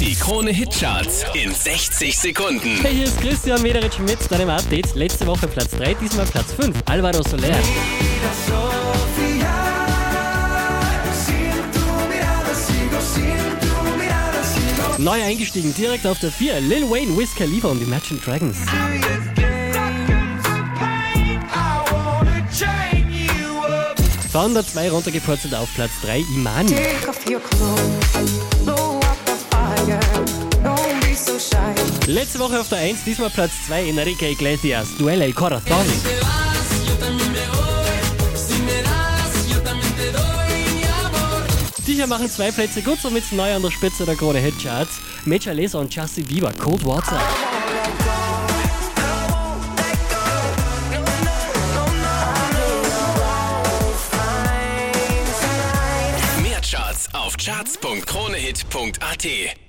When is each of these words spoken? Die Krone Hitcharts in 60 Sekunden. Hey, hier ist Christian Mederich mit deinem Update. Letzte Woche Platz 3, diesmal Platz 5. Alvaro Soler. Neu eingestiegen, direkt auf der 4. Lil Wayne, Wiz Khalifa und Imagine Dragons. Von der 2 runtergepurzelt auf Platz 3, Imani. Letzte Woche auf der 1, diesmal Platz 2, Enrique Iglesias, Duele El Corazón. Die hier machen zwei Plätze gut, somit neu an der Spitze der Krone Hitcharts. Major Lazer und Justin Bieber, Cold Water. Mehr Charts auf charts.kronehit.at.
Die 0.00 0.14
Krone 0.14 0.50
Hitcharts 0.50 1.24
in 1.34 1.54
60 1.54 2.18
Sekunden. 2.18 2.78
Hey, 2.82 2.94
hier 2.94 3.04
ist 3.04 3.18
Christian 3.20 3.62
Mederich 3.62 3.98
mit 4.00 4.30
deinem 4.30 4.50
Update. 4.50 4.94
Letzte 4.94 5.26
Woche 5.26 5.48
Platz 5.48 5.70
3, 5.70 5.94
diesmal 5.94 6.26
Platz 6.26 6.52
5. 6.52 6.76
Alvaro 6.84 7.22
Soler. 7.22 7.56
Neu 14.98 15.22
eingestiegen, 15.22 15.74
direkt 15.74 16.06
auf 16.06 16.18
der 16.20 16.30
4. 16.30 16.60
Lil 16.60 16.90
Wayne, 16.90 17.16
Wiz 17.16 17.34
Khalifa 17.34 17.68
und 17.68 17.82
Imagine 17.82 18.20
Dragons. 18.20 18.58
Von 24.30 24.52
der 24.52 24.66
2 24.66 24.90
runtergepurzelt 24.90 25.54
auf 25.54 25.68
Platz 25.74 25.92
3, 26.02 26.18
Imani. 26.34 26.76
Letzte 32.06 32.38
Woche 32.38 32.60
auf 32.60 32.68
der 32.68 32.78
1, 32.78 33.02
diesmal 33.02 33.30
Platz 33.30 33.50
2, 33.66 33.88
Enrique 33.88 34.30
Iglesias, 34.30 34.94
Duele 34.96 35.24
El 35.24 35.32
Corazón. 35.32 35.84
Die 41.84 41.94
hier 41.94 42.06
machen 42.06 42.30
zwei 42.30 42.52
Plätze 42.52 42.82
gut, 42.82 43.00
somit 43.00 43.24
neu 43.32 43.52
an 43.52 43.60
der 43.60 43.72
Spitze 43.72 44.04
der 44.04 44.14
Krone 44.14 44.38
Hitcharts. 44.38 45.00
Major 45.24 45.52
Lazer 45.52 45.80
und 45.80 45.92
Justin 45.92 46.26
Bieber, 46.26 46.52
Cold 46.52 46.84
Water. 46.84 47.20
Mehr 56.40 56.60
Charts 56.60 57.08
auf 57.12 57.36
charts.kronehit.at. 57.36 59.65